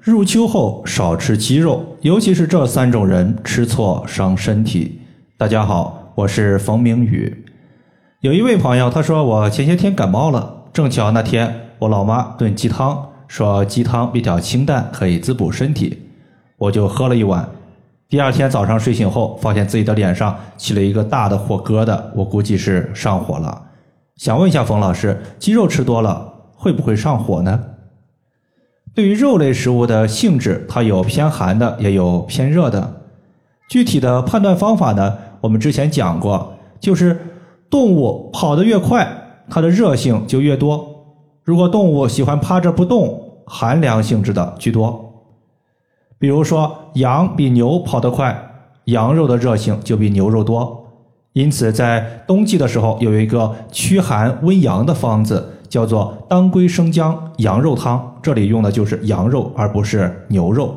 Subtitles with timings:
[0.00, 5.00] 入秋后少吃鸡肉，尤其是这三种人吃错伤身体。
[5.36, 7.44] 大家好，我是冯明宇。
[8.20, 15.98] 有一位朋友他说我前些天感冒了，正巧那天我老妈炖鸡汤，说鸡汤比较清淡，可以滋补身体，
[16.58, 17.48] 我就喝了一碗。
[18.08, 23.62] 第二天早上睡醒后，发现自己的脸上起了一个大的火疙瘩，我估计是上火了。
[24.16, 27.60] 想问一下冯老师，鸡肉吃多了会不会上火呢？
[28.98, 32.94] 对于肉类食物的性质，它有偏寒的，也有偏热的。
[33.68, 37.16] 具体的判断方法呢，我们之前讲过，就是
[37.70, 39.08] 动物跑得越快，
[39.48, 41.06] 它的热性就越多。
[41.44, 45.12] 如果动物喜欢趴着不动，寒凉性质的居多。
[46.18, 48.50] 比如说，羊比牛跑得快，
[48.86, 50.88] 羊肉的热性就比牛肉多。
[51.34, 55.54] 因此，在冬季的时候，有一个驱寒温阳的方子。
[55.68, 60.76] 叫做当归生姜羊肉汤，这里用的就是羊肉，而不是牛肉。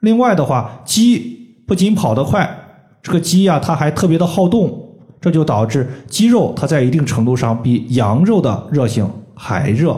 [0.00, 2.48] 另外的话，鸡不仅跑得快，
[3.02, 9.96] 这个鸡呀，它还特别的好动，这就导致鸡肉它在一定程度上比羊肉的热性还热。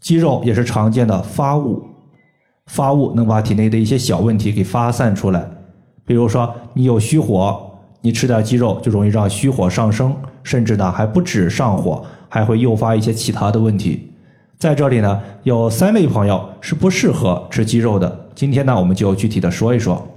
[0.00, 1.82] 鸡肉也是常见的发物，
[2.66, 5.48] 发物能把体内的一些小问题给发散出来。
[6.04, 12.04] 比如说，你有虚火，你吃点鸡肉就容易让虚火上升，甚至呢还不止上火。
[12.32, 14.08] 还会诱发一些其他的问题，
[14.56, 18.30] 在这里呢，有三类朋友是不适合吃鸡肉的。
[18.34, 20.08] 今天呢，我们就具体的说一说。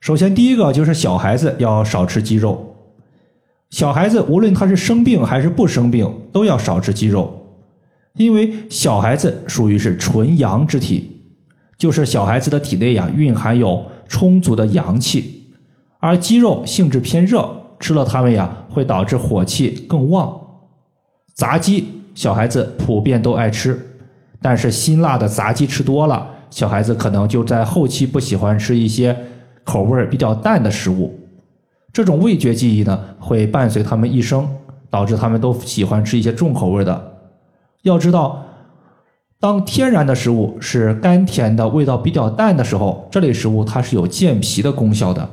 [0.00, 2.74] 首先，第一个就是小孩子要少吃鸡肉。
[3.70, 7.46] 小孩子无论他是生病还是不生病，都要少吃鸡肉，
[8.14, 11.22] 因为小孩子属于是纯阳之体，
[11.78, 15.52] 就是小孩子的体内呀蕴含有充足的阳气，
[16.00, 20.40] 而鸡肉性质偏热，吃了它们呀会导致火气更旺。
[21.36, 23.78] 炸鸡小孩子普遍都爱吃，
[24.40, 29.14] 但是辛辣的炸鸡吃多了，小孩子可能就在后期不喜欢吃一些
[29.62, 31.14] 口味比较淡的食物。
[31.92, 34.48] 这种味觉记忆呢，会伴随他们一生，
[34.88, 37.18] 导致他们都喜欢吃一些重口味的。
[37.82, 38.42] 要知道，
[39.38, 45.28] 当天然的食物是甘甜的味道比较淡的时候，这类食物它是有健脾的功效的，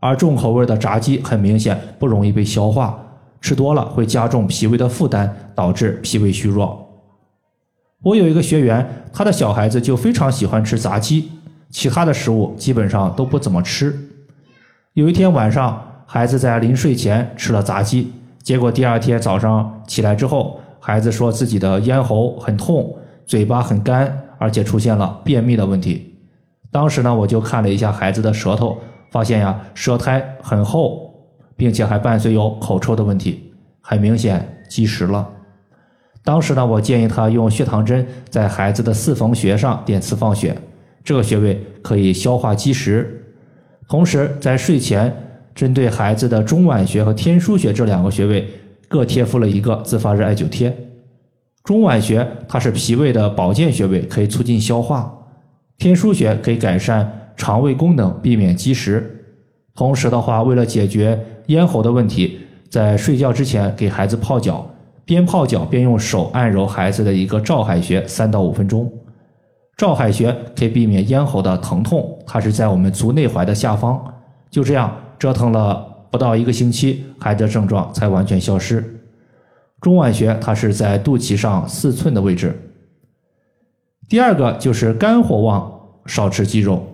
[0.00, 2.98] 而重口味的炸鸡很明显不容易被消化。
[3.42, 6.88] 吃多了会加重脾胃的负担，导致脾胃虚弱。
[8.02, 11.30] 我有一个学员，他的小孩子就非常喜欢吃炸鸡，
[11.68, 13.94] 其他的食物基本上都不怎么吃。
[14.94, 26.14] 有一天晚上，孩子在临睡前吃了炸鸡，结果第二天早上起来之后，孩子说自己的咽喉很痛，嘴巴很干，而且出现了便秘的问题。
[26.70, 28.78] 当时呢，我就看了一下孩子的舌头，
[29.10, 31.01] 发现呀，舌苔很厚。
[31.62, 35.28] 并且还伴随有口臭的问题，很明显积食了。
[36.24, 40.56] 当时呢，我建议他用血糖针在孩子的四缝穴上点刺放血，
[41.04, 43.24] 这个穴位可以消化积食。
[43.88, 45.14] 同时，在睡前
[45.54, 48.44] 针对孩子的中脘穴和天枢穴这两个穴位
[48.88, 50.76] 各贴敷了一个自发热艾灸贴。
[51.62, 55.08] 中脘穴它是脾胃的保健穴位，可以促进消化；
[55.78, 59.20] 天枢穴可以改善肠胃功能，避免积食。
[59.74, 64.66] 同时的话，为了解决咽喉的问题，在睡觉之前给孩子泡脚，
[65.04, 68.90] 边泡脚边用手按揉孩子的一个照海穴三到五分钟。
[69.76, 74.00] 照海穴可以避免咽喉的疼痛，它是在我们足内踝的下方。
[74.50, 79.00] 就这样折腾了不到一个星期，孩子的症状才完全消失。
[79.80, 82.56] 中脘穴它是在肚脐上四寸的位置。
[84.08, 85.72] 第二个就是肝火旺，
[86.06, 86.86] 少吃鸡肉，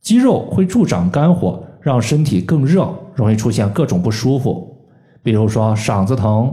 [0.00, 1.62] 鸡肉会助长肝火。
[1.82, 4.76] 让身体更热，容易出现各种不舒服，
[5.20, 6.52] 比如说嗓子疼、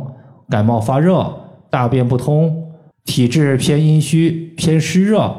[0.50, 1.31] 感冒发热、
[1.69, 2.72] 大便不通、
[3.06, 5.34] 体质偏阴虚、偏湿热，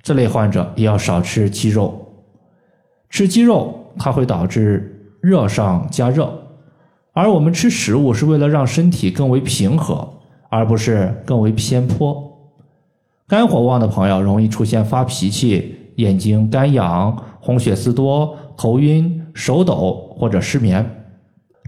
[0.00, 2.06] 这类患者也要少吃鸡肉。
[3.10, 6.32] 吃鸡肉它会导致热上加热，
[7.12, 10.08] 而我们吃食物是为了让身体更为平和，
[10.48, 12.22] 而不是更为偏颇。
[13.26, 18.36] 肝火旺的朋友容易出现发脾气、眼睛干痒、红血丝多。
[18.58, 20.84] 头晕、手抖或者失眠，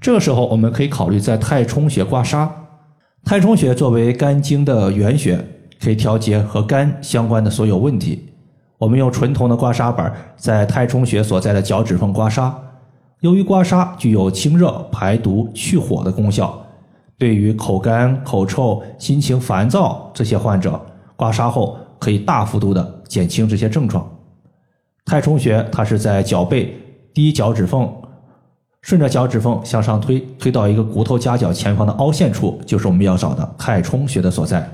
[0.01, 2.49] 这个时候我们可以考虑在太冲穴刮痧。
[3.27, 5.39] 太冲穴作为肝经的原穴，
[5.79, 8.27] 可以调节和肝相关的所有问题。
[8.79, 12.51] 我们用纯铜的刮痧板在太冲穴所在的脚趾缝刮痧，
[13.21, 16.59] 由于刮痧具有清热、排毒、去火的功效，
[17.19, 20.81] 对于口干、口臭、心情烦躁这些患者，
[21.17, 24.09] 刮痧后可以大幅度的减轻这些症状。
[25.05, 26.75] 太冲穴，它是在脚背
[27.19, 27.93] 第一脚趾缝，
[28.81, 34.71] 顺着脚趾缝向上推，推到一个骨头夹角前方的凹陷处，就是我们要找的太冲穴的所在。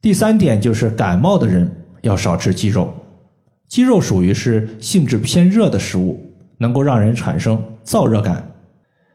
[0.00, 1.68] 第三点就是感冒的人
[2.02, 2.94] 要少吃鸡肉。
[3.66, 6.24] 鸡肉属于是性质偏热的食物，
[6.58, 8.48] 能够让人产生燥热感。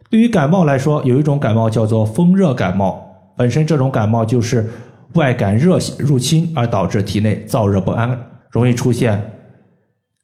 [0.09, 3.01] 对于感冒来说，有一种感冒叫做风热感冒，
[3.37, 4.69] 本身这种感冒就是
[5.13, 8.19] 外感热入侵而导致体内燥热不安，
[8.51, 9.31] 容易出现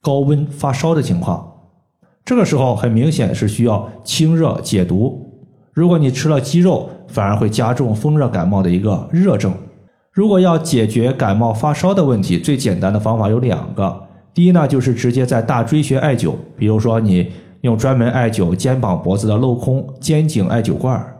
[0.01, 1.47] 高温发烧的情况。
[2.23, 5.27] 这个时候很明显是需要清热解毒。
[5.73, 9.53] 如果你吃了鸡肉，反而会加重风热感冒的一个热症。
[10.11, 14.03] 如果要解决感冒发烧的问题，最简单的方法有两个。
[14.33, 17.31] 第一呢，就是直接在大椎穴艾灸，比如说你
[17.61, 21.17] 用专门艾灸肩膀脖子的镂空肩颈艾灸罐儿。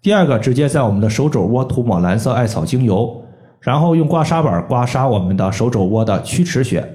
[0.00, 3.22] 第二个，直接在我们的手肘窝涂抹蓝色艾草精油，
[3.60, 6.88] 然后用刮痧板刮痧我们的手肘窝的曲池穴，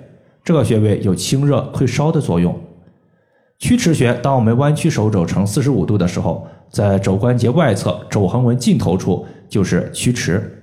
[0.43, 2.57] 这个穴位有清热退烧的作用。
[3.57, 10.61] 曲池穴，当我们弯曲手肘成四十五度的时候，在肘关节外侧肘横纹尽头处就是曲池。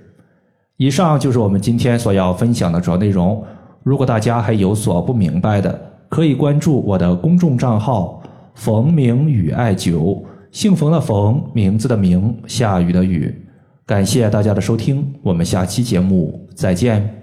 [0.77, 3.43] 以上就是我们今天所要分享的主要内容。
[3.83, 8.21] 如果大家还有所不明白的，可以关注我的公众账号
[8.55, 13.33] “冯明宇艾灸”，姓冯的冯，名字的名，下雨的雨。
[13.85, 17.22] 感谢大家的收听，我们下期节目再见。